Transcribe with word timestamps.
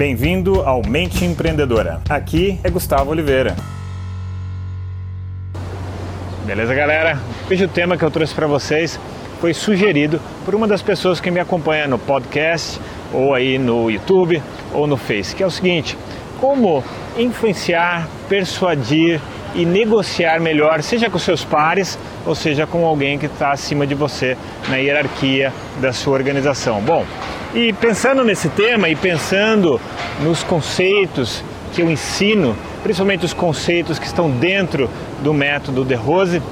Bem-vindo 0.00 0.62
ao 0.62 0.80
Mente 0.82 1.26
Empreendedora. 1.26 2.00
Aqui 2.08 2.58
é 2.64 2.70
Gustavo 2.70 3.10
Oliveira. 3.10 3.54
Beleza, 6.46 6.74
galera? 6.74 7.20
Hoje 7.50 7.66
o 7.66 7.68
tema 7.68 7.98
que 7.98 8.02
eu 8.02 8.10
trouxe 8.10 8.34
para 8.34 8.46
vocês 8.46 8.98
foi 9.42 9.52
sugerido 9.52 10.18
por 10.42 10.54
uma 10.54 10.66
das 10.66 10.80
pessoas 10.80 11.20
que 11.20 11.30
me 11.30 11.38
acompanha 11.38 11.86
no 11.86 11.98
podcast, 11.98 12.80
ou 13.12 13.34
aí 13.34 13.58
no 13.58 13.90
YouTube, 13.90 14.42
ou 14.72 14.86
no 14.86 14.96
Face, 14.96 15.36
que 15.36 15.42
é 15.42 15.46
o 15.46 15.50
seguinte: 15.50 15.98
como 16.40 16.82
influenciar, 17.18 18.08
persuadir 18.26 19.20
e 19.54 19.64
negociar 19.64 20.40
melhor, 20.40 20.82
seja 20.82 21.10
com 21.10 21.18
seus 21.18 21.44
pares 21.44 21.98
ou 22.26 22.34
seja 22.34 22.66
com 22.66 22.84
alguém 22.84 23.18
que 23.18 23.26
está 23.26 23.50
acima 23.50 23.86
de 23.86 23.94
você 23.94 24.36
na 24.68 24.76
hierarquia 24.76 25.52
da 25.80 25.92
sua 25.92 26.14
organização. 26.14 26.80
Bom, 26.80 27.04
e 27.54 27.72
pensando 27.72 28.22
nesse 28.22 28.48
tema 28.48 28.88
e 28.88 28.94
pensando 28.94 29.80
nos 30.22 30.42
conceitos 30.42 31.42
que 31.72 31.82
eu 31.82 31.90
ensino, 31.90 32.56
principalmente 32.82 33.24
os 33.24 33.34
conceitos 33.34 33.98
que 33.98 34.06
estão 34.06 34.30
dentro 34.30 34.88
do 35.22 35.32
método 35.32 35.84
De 35.84 35.94
Rose, 35.94 36.42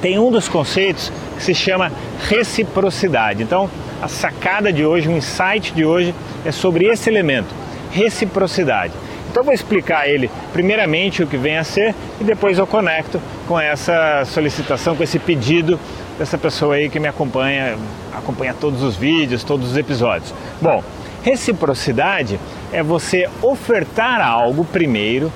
tem 0.00 0.18
um 0.18 0.30
dos 0.30 0.48
conceitos 0.48 1.12
que 1.36 1.42
se 1.42 1.54
chama 1.54 1.92
reciprocidade. 2.28 3.42
Então, 3.42 3.70
a 4.00 4.08
sacada 4.08 4.72
de 4.72 4.84
hoje, 4.84 5.08
o 5.08 5.12
insight 5.12 5.72
de 5.72 5.84
hoje 5.84 6.14
é 6.44 6.50
sobre 6.50 6.86
esse 6.86 7.08
elemento, 7.08 7.54
reciprocidade. 7.90 8.92
Então 9.32 9.42
vou 9.42 9.54
explicar 9.54 10.06
ele 10.06 10.30
primeiramente 10.52 11.22
o 11.22 11.26
que 11.26 11.38
vem 11.38 11.56
a 11.56 11.64
ser 11.64 11.94
e 12.20 12.24
depois 12.24 12.58
eu 12.58 12.66
conecto 12.66 13.18
com 13.48 13.58
essa 13.58 14.26
solicitação, 14.26 14.94
com 14.94 15.02
esse 15.02 15.18
pedido 15.18 15.80
dessa 16.18 16.36
pessoa 16.36 16.74
aí 16.74 16.90
que 16.90 17.00
me 17.00 17.08
acompanha, 17.08 17.78
acompanha 18.12 18.52
todos 18.52 18.82
os 18.82 18.94
vídeos, 18.94 19.42
todos 19.42 19.70
os 19.70 19.76
episódios. 19.78 20.34
Bom, 20.60 20.84
reciprocidade 21.22 22.38
é 22.70 22.82
você 22.82 23.26
ofertar 23.40 24.20
algo 24.20 24.66
primeiro 24.66 25.32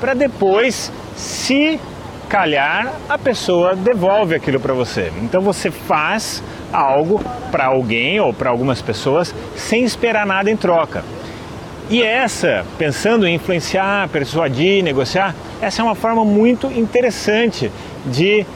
para 0.00 0.14
depois, 0.14 0.90
se 1.14 1.78
calhar, 2.30 2.94
a 3.10 3.18
pessoa 3.18 3.76
devolve 3.76 4.34
aquilo 4.34 4.58
para 4.58 4.72
você. 4.72 5.12
Então 5.20 5.42
você 5.42 5.70
faz 5.70 6.42
algo 6.72 7.22
para 7.52 7.66
alguém 7.66 8.18
ou 8.20 8.32
para 8.32 8.48
algumas 8.48 8.80
pessoas 8.80 9.34
sem 9.54 9.84
esperar 9.84 10.24
nada 10.24 10.50
em 10.50 10.56
troca. 10.56 11.04
E 11.90 12.02
essa, 12.02 12.64
pensando 12.78 13.26
em 13.26 13.34
influenciar, 13.34 14.08
persuadir, 14.08 14.82
negociar, 14.82 15.34
essa 15.60 15.82
é 15.82 15.84
uma 15.84 15.94
forma 15.94 16.24
muito 16.24 16.66
interessante 16.68 17.70
de 18.06 18.46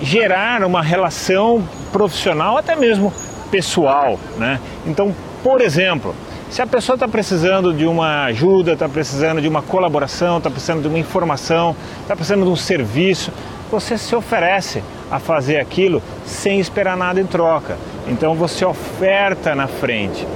gerar 0.00 0.62
uma 0.62 0.82
relação 0.82 1.66
profissional, 1.92 2.56
até 2.56 2.76
mesmo 2.76 3.12
pessoal. 3.50 4.18
Né? 4.36 4.60
Então, 4.86 5.14
por 5.42 5.60
exemplo, 5.60 6.14
se 6.48 6.62
a 6.62 6.66
pessoa 6.66 6.94
está 6.94 7.08
precisando 7.08 7.74
de 7.74 7.86
uma 7.86 8.24
ajuda, 8.26 8.74
está 8.74 8.88
precisando 8.88 9.40
de 9.40 9.48
uma 9.48 9.62
colaboração, 9.62 10.38
está 10.38 10.48
precisando 10.48 10.82
de 10.82 10.88
uma 10.88 10.98
informação, 10.98 11.74
está 12.02 12.14
precisando 12.14 12.44
de 12.44 12.50
um 12.50 12.56
serviço, 12.56 13.32
você 13.70 13.98
se 13.98 14.14
oferece 14.14 14.82
a 15.10 15.18
fazer 15.18 15.58
aquilo 15.58 16.00
sem 16.24 16.60
esperar 16.60 16.96
nada 16.96 17.20
em 17.20 17.26
troca. 17.26 17.76
Então 18.06 18.34
você 18.34 18.64
oferta 18.64 19.56
na 19.56 19.66
frente. 19.66 20.26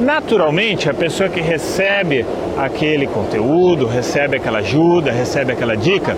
Naturalmente, 0.00 0.90
a 0.90 0.94
pessoa 0.94 1.28
que 1.28 1.40
recebe 1.40 2.26
aquele 2.58 3.06
conteúdo, 3.06 3.86
recebe 3.86 4.36
aquela 4.36 4.58
ajuda, 4.58 5.12
recebe 5.12 5.52
aquela 5.52 5.76
dica, 5.76 6.16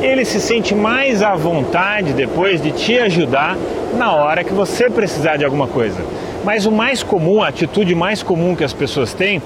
ele 0.00 0.24
se 0.24 0.40
sente 0.40 0.74
mais 0.74 1.22
à 1.22 1.34
vontade 1.34 2.12
depois 2.12 2.60
de 2.60 2.72
te 2.72 2.98
ajudar 2.98 3.56
na 3.94 4.12
hora 4.12 4.42
que 4.42 4.52
você 4.52 4.88
precisar 4.88 5.36
de 5.36 5.44
alguma 5.44 5.68
coisa. 5.68 6.02
Mas 6.42 6.66
o 6.66 6.72
mais 6.72 7.02
comum, 7.02 7.42
a 7.42 7.48
atitude 7.48 7.94
mais 7.94 8.22
comum 8.22 8.56
que 8.56 8.64
as 8.64 8.72
pessoas 8.72 9.12
têm 9.12 9.40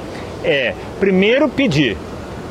é 0.45 0.73
primeiro 1.01 1.49
pedir, 1.49 1.97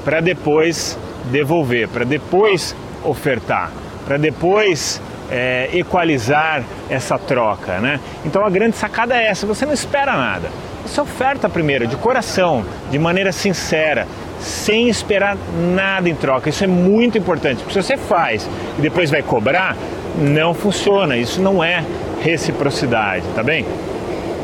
para 0.03 0.19
depois 0.19 0.99
devolver, 1.31 1.87
para 1.87 2.03
depois 2.03 2.75
ofertar, 3.03 3.71
para 4.05 4.17
depois 4.17 5.01
é, 5.31 5.69
equalizar 5.73 6.63
essa 6.89 7.17
troca, 7.17 7.79
né? 7.79 7.99
Então 8.23 8.45
a 8.45 8.49
grande 8.49 8.75
sacada 8.75 9.15
é 9.15 9.27
essa: 9.27 9.47
você 9.47 9.65
não 9.65 9.73
espera 9.73 10.13
nada, 10.15 10.49
você 10.87 11.01
oferta 11.01 11.49
primeiro, 11.49 11.87
de 11.87 11.95
coração, 11.95 12.63
de 12.91 12.99
maneira 12.99 13.31
sincera, 13.31 14.07
sem 14.39 14.87
esperar 14.87 15.37
nada 15.73 16.09
em 16.09 16.15
troca. 16.15 16.49
Isso 16.49 16.63
é 16.63 16.67
muito 16.67 17.17
importante, 17.17 17.63
porque 17.63 17.81
se 17.81 17.87
você 17.87 17.97
faz 17.97 18.47
e 18.77 18.81
depois 18.81 19.09
vai 19.09 19.21
cobrar, 19.21 19.75
não 20.17 20.53
funciona. 20.53 21.17
Isso 21.17 21.41
não 21.41 21.63
é 21.63 21.83
reciprocidade, 22.21 23.23
tá 23.35 23.43
bem? 23.43 23.65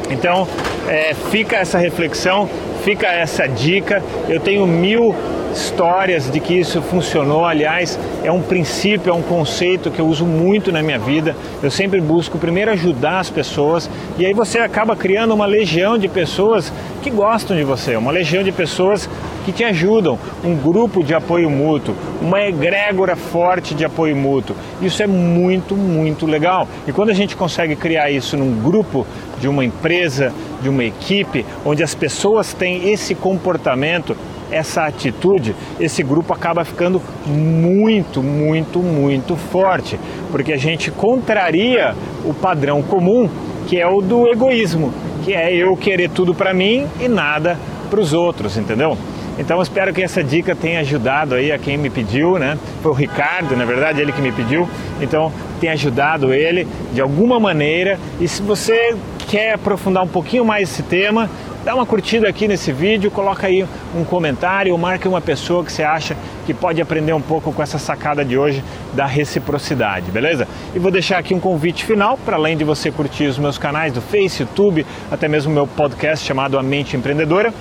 Então, 0.09 0.47
é, 0.87 1.13
fica 1.29 1.57
essa 1.57 1.77
reflexão, 1.77 2.49
fica 2.83 3.07
essa 3.07 3.47
dica. 3.47 4.03
Eu 4.27 4.39
tenho 4.39 4.65
mil 4.67 5.15
histórias 5.53 6.29
de 6.29 6.39
que 6.39 6.53
isso 6.53 6.81
funcionou. 6.81 7.45
Aliás, 7.45 7.99
é 8.23 8.31
um 8.31 8.41
princípio, 8.41 9.11
é 9.11 9.13
um 9.13 9.21
conceito 9.21 9.91
que 9.91 9.99
eu 9.99 10.07
uso 10.07 10.25
muito 10.25 10.71
na 10.71 10.81
minha 10.81 10.99
vida. 10.99 11.35
Eu 11.61 11.71
sempre 11.71 11.99
busco 12.01 12.37
primeiro 12.37 12.71
ajudar 12.71 13.19
as 13.19 13.29
pessoas 13.29 13.89
e 14.17 14.25
aí 14.25 14.33
você 14.33 14.59
acaba 14.59 14.95
criando 14.95 15.33
uma 15.33 15.45
legião 15.45 15.97
de 15.97 16.07
pessoas 16.07 16.71
que 17.01 17.09
gostam 17.09 17.55
de 17.57 17.63
você, 17.63 17.95
uma 17.95 18.11
legião 18.11 18.43
de 18.43 18.51
pessoas 18.51 19.09
que 19.45 19.51
te 19.51 19.63
ajudam, 19.63 20.19
um 20.43 20.55
grupo 20.55 21.03
de 21.03 21.13
apoio 21.13 21.49
mútuo, 21.49 21.95
uma 22.21 22.41
egrégora 22.41 23.15
forte 23.15 23.73
de 23.73 23.83
apoio 23.83 24.15
mútuo. 24.15 24.55
Isso 24.81 25.01
é 25.01 25.07
muito, 25.07 25.75
muito 25.75 26.25
legal. 26.25 26.67
E 26.87 26.91
quando 26.91 27.09
a 27.09 27.13
gente 27.13 27.35
consegue 27.35 27.75
criar 27.75 28.11
isso 28.11 28.37
num 28.37 28.61
grupo 28.61 29.05
de 29.41 29.47
uma 29.47 29.65
empresa, 29.65 30.31
de 30.61 30.69
uma 30.69 30.83
equipe, 30.83 31.45
onde 31.65 31.83
as 31.83 31.95
pessoas 31.95 32.53
têm 32.53 32.91
esse 32.91 33.15
comportamento, 33.15 34.15
essa 34.51 34.85
atitude, 34.85 35.55
esse 35.79 36.03
grupo 36.03 36.33
acaba 36.33 36.63
ficando 36.63 37.01
muito, 37.25 38.21
muito, 38.21 38.79
muito 38.79 39.35
forte, 39.35 39.99
porque 40.31 40.53
a 40.53 40.57
gente 40.57 40.91
contraria 40.91 41.95
o 42.23 42.33
padrão 42.33 42.83
comum, 42.83 43.29
que 43.67 43.79
é 43.79 43.87
o 43.87 44.01
do 44.01 44.27
egoísmo, 44.27 44.93
que 45.23 45.33
é 45.33 45.53
eu 45.53 45.75
querer 45.75 46.09
tudo 46.09 46.35
para 46.35 46.53
mim 46.53 46.85
e 46.99 47.07
nada 47.07 47.57
para 47.89 47.99
os 47.99 48.13
outros, 48.13 48.57
entendeu? 48.57 48.97
Então 49.39 49.61
espero 49.61 49.93
que 49.93 50.03
essa 50.03 50.23
dica 50.23 50.55
tenha 50.55 50.81
ajudado 50.81 51.35
aí 51.35 51.51
a 51.51 51.57
quem 51.57 51.77
me 51.77 51.89
pediu, 51.89 52.37
né? 52.37 52.57
Foi 52.83 52.91
o 52.91 52.93
Ricardo, 52.93 53.55
na 53.55 53.65
verdade, 53.65 54.01
ele 54.01 54.11
que 54.11 54.21
me 54.21 54.31
pediu. 54.31 54.69
Então 55.01 55.31
tenha 55.59 55.73
ajudado 55.73 56.33
ele 56.33 56.67
de 56.93 57.01
alguma 57.01 57.39
maneira. 57.39 57.97
E 58.19 58.27
se 58.27 58.41
você 58.41 58.95
quer 59.31 59.53
aprofundar 59.53 60.03
um 60.03 60.07
pouquinho 60.09 60.43
mais 60.43 60.69
esse 60.69 60.83
tema, 60.83 61.29
dá 61.63 61.73
uma 61.73 61.85
curtida 61.85 62.27
aqui 62.27 62.49
nesse 62.49 62.73
vídeo, 62.73 63.09
coloca 63.09 63.47
aí 63.47 63.65
um 63.95 64.03
comentário 64.03 64.77
marque 64.77 65.07
uma 65.07 65.21
pessoa 65.21 65.63
que 65.63 65.71
você 65.71 65.83
acha 65.83 66.17
que 66.45 66.53
pode 66.53 66.81
aprender 66.81 67.13
um 67.13 67.21
pouco 67.21 67.53
com 67.53 67.63
essa 67.63 67.79
sacada 67.79 68.25
de 68.25 68.37
hoje 68.37 68.61
da 68.93 69.05
reciprocidade, 69.05 70.11
beleza? 70.11 70.45
E 70.75 70.79
vou 70.79 70.91
deixar 70.91 71.17
aqui 71.17 71.33
um 71.33 71.39
convite 71.39 71.85
final 71.85 72.17
para 72.17 72.35
além 72.35 72.57
de 72.57 72.65
você 72.65 72.91
curtir 72.91 73.27
os 73.27 73.37
meus 73.37 73.57
canais 73.57 73.93
do 73.93 74.01
Face, 74.01 74.41
YouTube, 74.41 74.85
até 75.09 75.29
mesmo 75.29 75.53
meu 75.53 75.65
podcast 75.65 76.27
chamado 76.27 76.59
A 76.59 76.63
Mente 76.63 76.97
Empreendedora, 76.97 77.53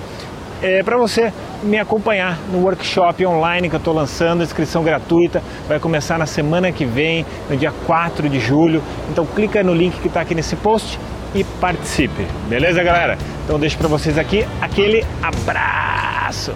é 0.61 0.83
para 0.83 0.97
você 0.97 1.31
me 1.63 1.79
acompanhar 1.79 2.37
no 2.51 2.59
workshop 2.65 3.25
online 3.25 3.69
que 3.69 3.75
eu 3.75 3.79
estou 3.79 3.93
lançando, 3.93 4.43
inscrição 4.43 4.83
gratuita, 4.83 5.41
vai 5.69 5.79
começar 5.79 6.19
na 6.19 6.25
semana 6.25 6.69
que 6.69 6.83
vem, 6.83 7.25
no 7.49 7.55
dia 7.55 7.71
4 7.87 8.27
de 8.27 8.41
julho. 8.41 8.83
Então 9.09 9.25
clica 9.25 9.63
no 9.63 9.73
link 9.73 9.97
que 10.01 10.07
está 10.07 10.19
aqui 10.19 10.35
nesse 10.35 10.57
post 10.57 10.99
e 11.33 11.43
participe. 11.43 12.25
Beleza, 12.47 12.83
galera? 12.83 13.17
Então 13.43 13.59
deixo 13.59 13.77
para 13.77 13.87
vocês 13.87 14.17
aqui 14.17 14.45
aquele 14.61 15.05
abraço. 15.21 16.53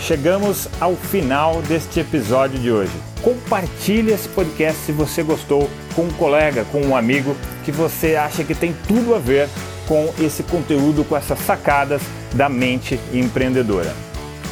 Chegamos 0.00 0.68
ao 0.80 0.94
final 0.94 1.60
deste 1.62 2.00
episódio 2.00 2.58
de 2.58 2.70
hoje. 2.70 2.92
Compartilhe 3.22 4.12
esse 4.12 4.28
podcast 4.28 4.80
se 4.80 4.92
você 4.92 5.22
gostou 5.22 5.68
com 5.94 6.02
um 6.02 6.10
colega, 6.12 6.64
com 6.70 6.80
um 6.80 6.96
amigo 6.96 7.36
que 7.64 7.72
você 7.72 8.16
acha 8.16 8.44
que 8.44 8.54
tem 8.54 8.74
tudo 8.86 9.14
a 9.14 9.18
ver 9.18 9.48
com 9.86 10.12
esse 10.20 10.42
conteúdo, 10.42 11.04
com 11.04 11.16
essas 11.16 11.38
sacadas 11.40 12.00
da 12.32 12.48
mente 12.48 12.98
empreendedora. 13.12 13.92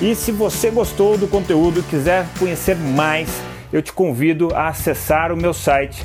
E 0.00 0.14
se 0.14 0.32
você 0.32 0.70
gostou 0.70 1.16
do 1.16 1.26
conteúdo 1.26 1.80
e 1.80 1.82
quiser 1.84 2.26
conhecer 2.38 2.76
mais, 2.76 3.28
eu 3.72 3.80
te 3.80 3.92
convido 3.92 4.54
a 4.54 4.68
acessar 4.68 5.32
o 5.32 5.36
meu 5.36 5.54
site 5.54 6.04